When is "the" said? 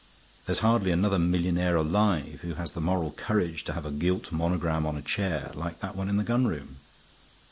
2.71-2.81, 6.17-6.23